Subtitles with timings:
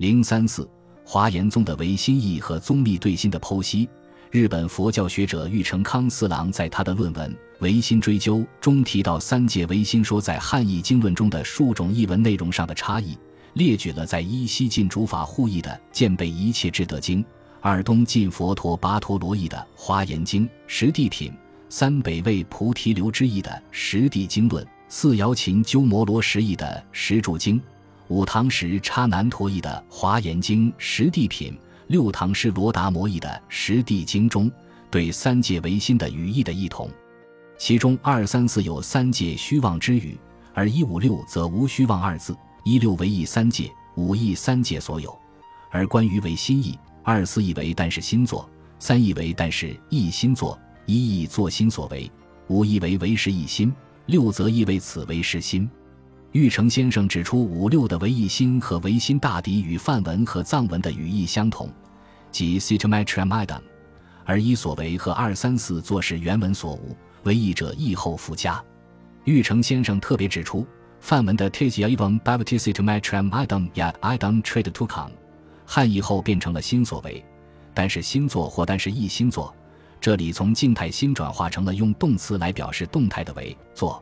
[0.00, 0.66] 零三四
[1.04, 3.86] 华严宗的唯心义和宗密对心的剖析。
[4.30, 13.14] 日本佛教学者玉成康四郎在他的论文《唯心追究》中提到三界唯心说在汉译经论中的数种译文内容上的差异，
[13.52, 17.22] 列举了在依西晋主法互译的《见备一切智德经》，
[17.60, 21.30] 二东晋佛陀跋陀罗译的《华严经》十地品，
[21.68, 27.60] 三北魏菩提流之译的《十地经论》，四瑶琴鸠摩罗什译的《十住经》，
[28.10, 31.56] 五唐时插南陀译的《华严经》十地品。
[31.86, 34.50] 六唐诗罗达摩译的《十地经》中
[34.90, 36.90] 对三界唯心的语义的异同，
[37.56, 40.18] 其中二三四有三界虚妄之语，
[40.52, 42.36] 而一五六则无虚妄二字。
[42.64, 45.16] 一六为意三界，五意三界所有。
[45.70, 48.48] 而关于唯心意，二四意为但是心作，
[48.80, 52.10] 三意为但是一心作，一意作心所为，
[52.48, 53.72] 五意为为是一心，
[54.06, 55.70] 六则意为此为是心。
[56.32, 61.68] 玉成先生指出，五六的唯一心和唯心大敌与梵文和藏文的语义相同。
[62.30, 63.64] 即 c i t a m a t r a m i d a m
[64.24, 68.62] 而一所为和二三四作是原文所无，为译者译后附加。
[69.24, 70.64] 玉成先生特别指出，
[71.00, 75.10] 梵文的 Tziyavam Baptisitmatram Idam Yat Idam Trade Tukang，
[75.66, 77.24] 汉译后变成了心所为，
[77.74, 79.52] 但是心作或但是一心作，
[80.00, 84.00] 这里从静态心转化成了用动词来表示动态的为作，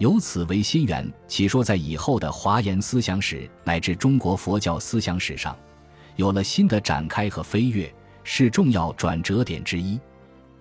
[0.00, 5.54] 由此为心源，起说在以后的华严思想史乃至中国佛教思想史上。
[6.16, 7.92] 有了新的展开和飞跃，
[8.24, 10.00] 是重要转折点之一。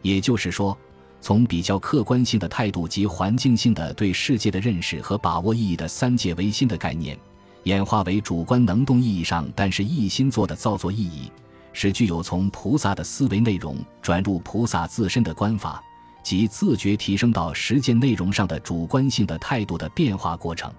[0.01, 0.77] 也就是说，
[1.21, 7.17] 从比较客观性的态度及环境性的对世界的认识和把握意义的三界唯心的概念，
[7.63, 11.31] 演化为主观能动意义上但是一心做的造作意义，
[11.71, 15.81] 是具有从菩萨的思维内容转入菩萨自身的观法
[16.29, 20.71] 及自觉提升到实践内容上的主观性的态度的变化过程。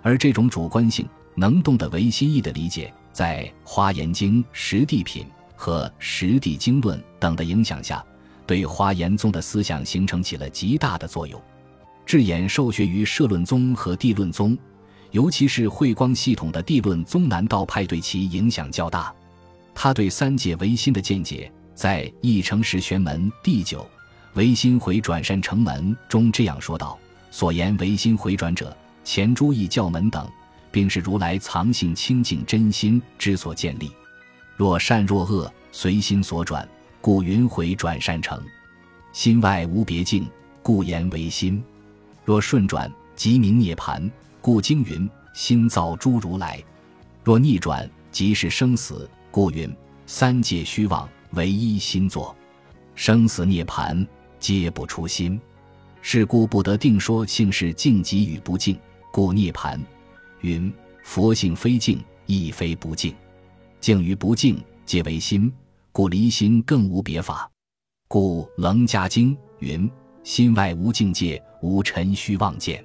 [0.00, 2.90] 而这种主观性能动的唯心意的理解。
[3.12, 8.02] 在《华严经》《十地品》和《十地经论》等的影响下，
[8.46, 11.38] 对华严宗的思想形成起了极大的作用。
[12.06, 14.56] 智俨受学于摄论宗和地论宗，
[15.10, 19.12] 尤其是慧光系统的地论宗南道派对其影响较大。
[19.74, 23.84] 他对三界唯心的见解，在《一成十玄门》第九
[24.38, 26.96] “唯心回转善成门”中这样说道
[27.28, 30.24] ：“所言唯心回转者，前诸义教门等。”
[30.70, 33.90] 并是如来藏性清净真心之所建立。
[34.54, 36.68] 若善若恶，随心所转，
[37.00, 38.40] 故云回转善成。
[39.12, 40.28] 心外无别境，
[40.62, 41.60] 故言为心。
[42.22, 44.08] 若顺转，即名涅盘，
[44.42, 46.62] 故经云心造诸如来。
[47.24, 49.74] 若逆转，即是生死，故云
[50.06, 52.36] 三界虚妄，唯一心作。
[52.94, 54.06] 生死涅盘，
[54.38, 55.40] 皆不出心。
[56.00, 58.78] 是故不得定说性是净极与不净，
[59.12, 59.80] 故涅盘。
[60.40, 60.72] 云
[61.02, 63.14] 佛性非净，亦非不净，
[63.80, 65.52] 净与不净皆为心，
[65.90, 67.50] 故离心更无别法。
[68.06, 69.90] 故《楞伽经》云
[70.22, 72.82] ：“心外无境界，无尘虚妄见。”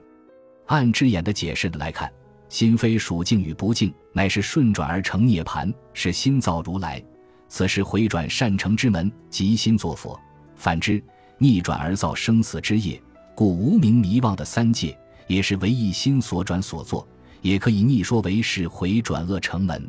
[0.66, 2.12] 按智眼的解释的来看，
[2.50, 7.02] 心非属净与不净，乃是顺转而成涅盘，是心造如来。
[7.47, 10.19] 此时回转善成之门，即心作佛；
[10.56, 11.02] 反之，
[11.44, 12.98] 逆转而造生死之业，
[13.36, 17.06] 故无名迷妄的三界，也是唯一心所转所作。
[17.42, 19.86] 也可以逆说为是回转恶成门，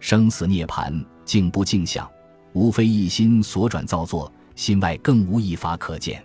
[0.00, 0.92] 生死涅盘
[1.24, 2.10] 静不静想，
[2.54, 6.20] 无非一心所转造作，心外更无一法可见。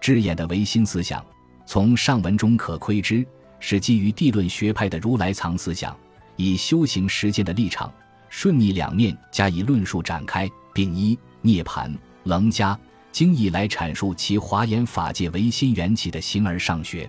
[0.00, 1.24] 智眼的唯心思想，
[1.64, 3.24] 从上文中可窥之，
[3.60, 5.96] 是基于地论学派的如来藏思想，
[6.34, 7.88] 以修行实践的立场，
[8.28, 12.76] 顺逆两面加以论述展开，并依涅盘、楞伽
[13.12, 17.08] 经义来阐述其华严法界唯心缘起的形而上学。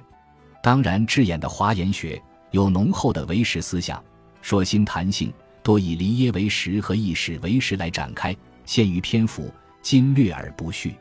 [0.61, 2.21] 当然，智眼的华严学。
[2.51, 3.99] 有浓厚的唯识思想，
[4.43, 10.93] 说心谈性，多以离耶为实和意识为实来展开，限于篇幅，今略而不叙。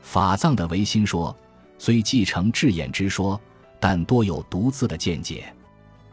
[0.00, 1.36] 法藏的唯心说
[1.76, 3.38] 虽继承智眼之说，
[3.78, 5.52] 但多有独自的见解。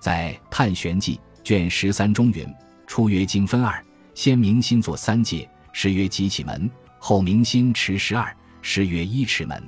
[0.01, 2.45] 在《探玄记》卷十三中云
[2.85, 3.81] ：“初曰经分二，
[4.13, 6.69] 先明心作三界，是曰极起门；
[7.05, 9.61] 后明心持十二，是曰一尺门。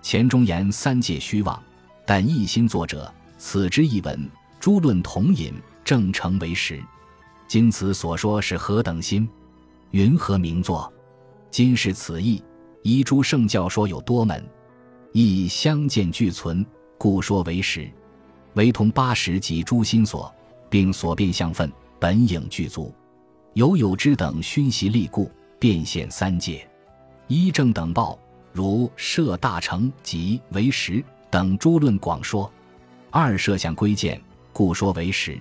[0.00, 1.62] 前中言三界虚妄，
[2.06, 5.52] 但一心作者，此之一文。”诸论同引，
[5.84, 6.82] 正成为实。
[7.46, 9.28] 今此所说是何等心？
[9.90, 10.90] 云何名作？
[11.50, 12.42] 今是此意。
[12.82, 14.42] 依诸圣教说有多门，
[15.12, 16.64] 亦相见俱存，
[16.96, 17.86] 故说为实。
[18.54, 20.34] 唯同八十及诸心所，
[20.70, 21.70] 并所变相分
[22.00, 22.94] 本影具足。
[23.52, 25.30] 有有之等熏习力故，
[25.62, 26.68] 变现三界。
[27.28, 28.18] 一正等报，
[28.52, 32.52] 如设大成及为实等诸论广说。
[33.12, 34.20] 二设相归见。
[34.52, 35.40] 故说为实，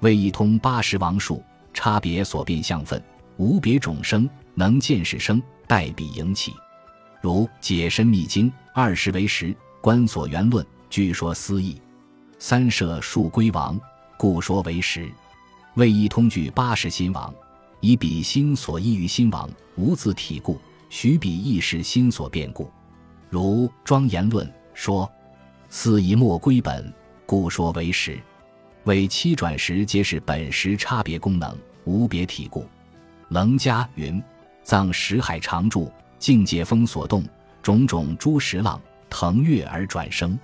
[0.00, 1.42] 为一通八十王数，
[1.72, 3.02] 差别所变相分，
[3.38, 6.52] 无别种生，能见是生，代彼引起。
[7.22, 11.80] 如《解身密经》二十为十，观所缘论，据说思义。
[12.38, 13.80] 三舍数归王，
[14.18, 15.10] 故说为十。
[15.76, 17.34] 为一通具八十心王，
[17.80, 20.58] 以彼心所依于心王，无自体故，
[20.88, 22.70] 许彼亦是心所变故。
[23.28, 25.10] 如《庄严论》说
[25.68, 26.92] ：“四一莫归本，
[27.26, 28.18] 故说为实。
[28.84, 32.66] 为七转时，皆是本实差别功能，无别体故。”
[33.28, 34.22] 楞伽云
[34.62, 37.24] ：“藏识海常住，境界风所动，
[37.62, 38.80] 种种诸石浪
[39.10, 40.38] 腾跃而转生。”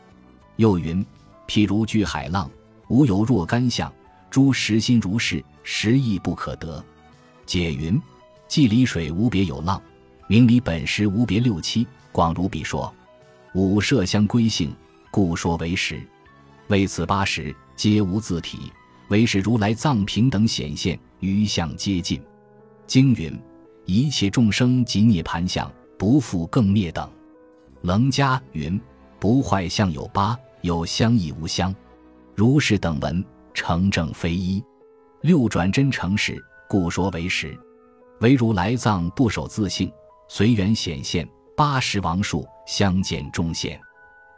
[0.56, 1.04] 又云
[1.48, 2.50] ：“譬如巨海浪，
[2.88, 3.90] 无有若干相，
[4.28, 6.84] 诸实心如是，实亦不可得。”
[7.52, 8.00] 解云
[8.48, 9.78] ：“既离水无别有浪，
[10.26, 12.90] 明离本实无别六七。”广如比说，
[13.52, 14.74] 五摄相归性，
[15.10, 16.02] 故说为实。
[16.68, 18.72] 为此八十皆无自体，
[19.08, 22.22] 唯是如来藏平等显现，余相皆尽。
[22.86, 23.38] 经云：
[23.84, 27.06] 一切众生即涅盘相，不复更灭等。
[27.82, 28.80] 楞伽云：
[29.20, 31.74] 不坏相有八，有相亦无相。
[32.34, 33.22] 如是等闻，
[33.52, 34.64] 成正非一。
[35.20, 37.54] 六转真成实，故说为实。
[38.20, 39.92] 唯如来藏不守自性，
[40.26, 41.28] 随缘显现。
[41.54, 43.78] 八十王数相见众现，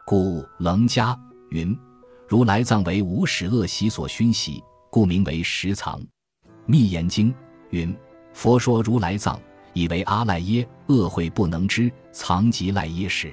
[0.05, 1.17] 故楞伽
[1.51, 1.79] 云：
[2.27, 4.61] 如来藏为无始恶习所熏习，
[4.91, 6.05] 故名为十藏。
[6.67, 7.33] 密言经
[7.71, 7.97] 云：
[8.33, 9.41] 佛说如来藏，
[9.73, 13.33] 以为阿赖耶恶会不能知，藏即赖耶识。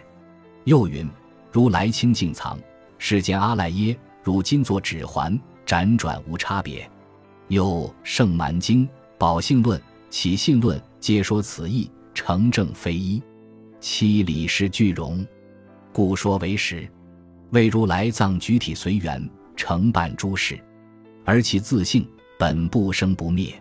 [0.65, 1.09] 又云：
[1.51, 2.55] 如来清净藏，
[2.99, 6.87] 世间阿赖耶如金作指环，辗转无差别。
[7.51, 8.87] 又圣蛮经、
[9.17, 13.21] 宝性论、起信论皆说此意，成正非一。
[13.81, 15.25] 七理是具容，
[15.91, 16.89] 故说为实。
[17.49, 20.57] 未如来藏具体随缘，承办诸事，
[21.25, 22.07] 而其自性
[22.39, 23.53] 本不生不灭。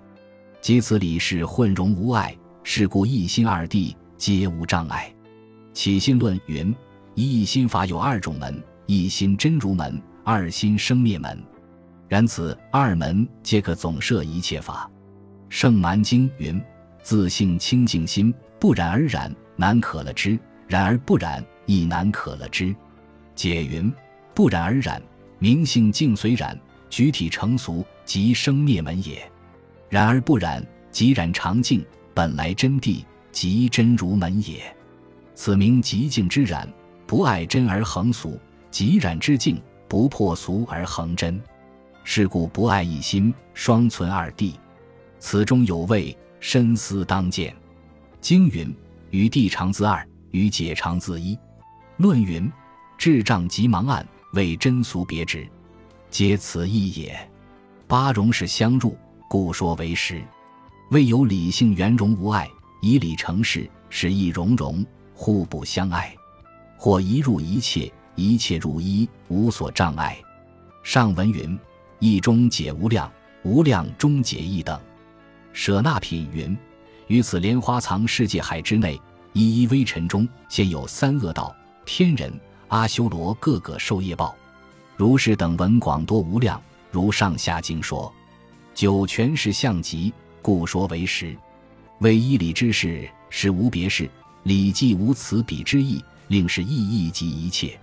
[0.61, 2.33] 即此理事混融无碍，
[2.63, 5.13] 是故一心二谛皆无障碍。
[5.73, 6.73] 起心论云：
[7.17, 11.37] 一心法有二种门，一心真如门，二心生灭门。
[12.11, 14.91] 然此二门皆可总摄一切法。
[15.49, 16.61] 圣蛮经云：
[17.05, 19.33] 自性清净心，不染而染。
[19.55, 20.37] 难可了之，
[20.67, 22.75] 染而不染亦难可了之。
[23.37, 23.93] 解云：
[24.35, 25.01] 不染而染，
[25.39, 26.59] 明性净随染，
[26.89, 29.19] 举体成俗，即生灭门也；
[29.89, 34.61] 然而不染，即染常净，本来真谛，即真如门也。
[35.37, 36.69] 此名极净之染，
[37.07, 38.31] 不爱真而恒俗；
[38.69, 41.41] 极染之净，不破俗而恒真。
[42.13, 44.53] 是故不爱一心，双存二谛。
[45.21, 47.55] 此中有味，深思当见。
[48.21, 48.75] 经云。
[49.11, 51.39] 与地常自二，与解常自一。
[51.99, 52.51] 论云：
[52.99, 55.47] 智障即盲暗，为真俗别之，
[56.11, 57.17] 皆此意也。
[57.87, 58.99] 八荣是相入，
[59.29, 60.21] 故说为实。
[60.91, 62.51] 未有理性圆融无碍，
[62.83, 64.85] 以理成事，是亦融融，
[65.15, 66.13] 互不相爱。
[66.77, 70.19] 或一入一切，一切入一，无所障碍。
[70.83, 71.57] 上文云：
[72.01, 73.13] 一中解无量，
[73.43, 74.81] 无量中解一等。
[75.53, 76.57] 舍那品云。
[77.09, 78.99] 于此莲花藏世界海之内，
[79.35, 81.55] 一一微尘中，现有三恶道、
[81.85, 82.33] 天人、
[82.69, 84.35] 阿修罗，个个受业报。
[84.97, 86.61] 如是等闻广多无量，
[86.91, 88.11] 如上下经说。
[88.75, 90.11] 九全是相极，
[90.41, 91.37] 故说为实。
[91.99, 94.09] 为一理之事，实无别事，
[94.45, 97.79] 理既无此彼之意，令是意义及一切。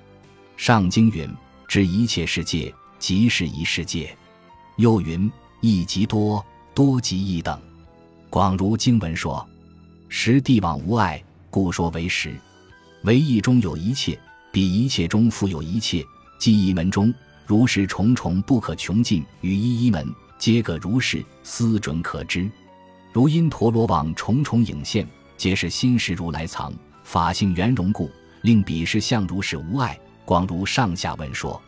[0.56, 1.30] 上经云：
[1.68, 4.16] 知一切世界，即是一世界。
[4.78, 7.60] 又云：一即多，多即一等。
[8.30, 9.48] 广如经文说
[10.10, 12.36] ：“实地网无碍，故说为实。
[13.04, 14.20] 唯一中有一切，
[14.52, 16.06] 彼一切中复有一切。
[16.40, 17.12] 即一门中
[17.46, 22.48] 如是重重不可穷尽，于一一门皆个如是，思准可知。
[23.12, 26.72] 如因陀罗网重重影现，皆是心识如来藏，
[27.04, 28.12] 法性圆融故，
[28.44, 29.98] 令彼是相如是无碍。
[30.26, 31.60] 广如上下文说。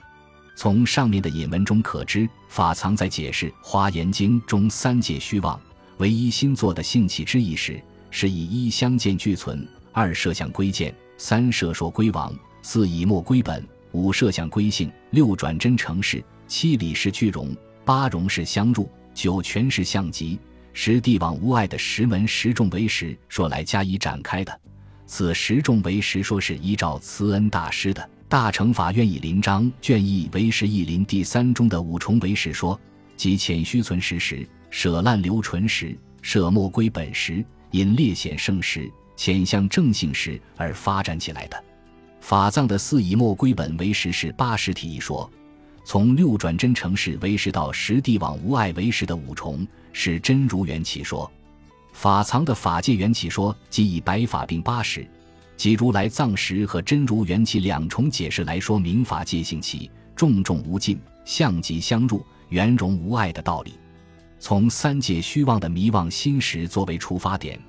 [0.60, 5.58] 从上面的引文中可知，法藏在解释《华严经》中三界虚妄。”
[6.00, 20.38] 唯一心作的性起之意时，是以一相见俱存，二摄相归见，三摄说归王，四以末归本，五摄相归性，六转真成事，七理事俱融，八容事相入，九全是相集，
[20.74, 24.60] 十地网无碍的十门十众为实说来加以展开的。
[25.06, 32.80] 此十众为实说是依照慈恩大师的《大乘法院以临章卷一为实义林》第三中的五重为实说，
[33.18, 34.48] 即浅虚存实时。
[34.70, 41.60] 舍烂留纯时，舍莫归本时，因烈显圣时，潜向正性时而发展起来的。
[42.22, 45.28] 法藏的四以莫归本为实是八十体一说，
[45.84, 51.30] 从六转真成实为实到实地往无碍为实的五重是真如缘起说。
[51.94, 55.04] 法藏的法界缘起说，即以百法并八识，
[55.60, 63.74] 即如来藏识和真如缘起两重解释来说明法界性起，重重无尽，相即相入，圆融无碍的道理。
[64.40, 67.60] 从三界虚妄的迷妄心识作为出发点，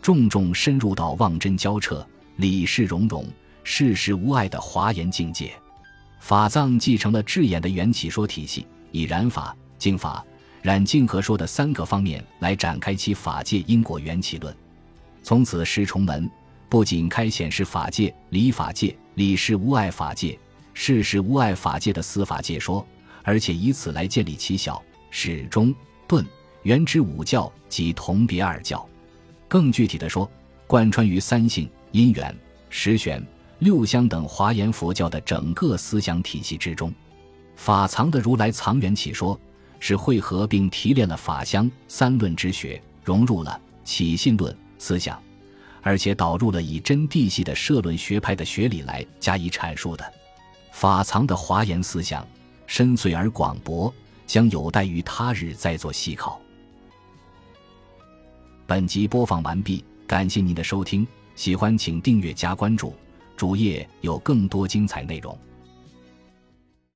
[0.00, 3.26] 重重深入到妄真交彻、理事融融、
[3.64, 5.52] 事实无碍的华严境界。
[6.20, 10.24] 法藏继承了智眼的缘起说体系，以染法、净法。
[10.62, 14.54] 染净合说的三个方面来展开其法界因果缘起论，
[15.20, 16.30] 从此十重门
[16.70, 20.38] 不仅开显示法界、理法界、理事无碍法界、
[20.72, 22.86] 事实无碍法界的司法界说，
[23.24, 25.74] 而且以此来建立其小、始终、
[26.06, 26.24] 顿、
[26.62, 28.88] 圆之五教及同别二教。
[29.48, 30.30] 更具体的说，
[30.66, 32.34] 贯穿于三性、因缘、
[32.68, 33.22] 十玄、
[33.58, 36.90] 六相等华严佛教的整个思想体系之中。
[37.56, 39.38] 法藏的如来藏缘起说。
[39.82, 45.18] 是汇合并提炼了法相三论之学，融入了起信论思想，
[45.82, 50.12] 而且导入了以真谛系的社论学派的学理来加以阐述的。
[50.72, 52.26] 法藏的华严思想
[52.66, 53.92] 深邃而广博，
[54.26, 56.40] 将有待于他日再做细考。
[58.66, 62.94] 本集播放完毕，感谢您的收听，喜欢请订阅加关注，
[63.36, 65.36] 主页有更多精彩内容。